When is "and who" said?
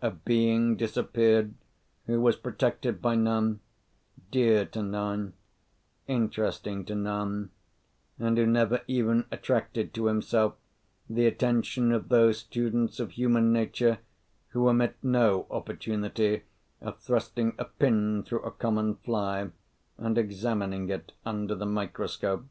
8.16-8.46